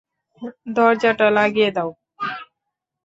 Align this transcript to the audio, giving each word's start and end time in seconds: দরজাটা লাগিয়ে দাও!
দরজাটা 0.75 1.27
লাগিয়ে 1.37 1.69
দাও! 1.75 1.89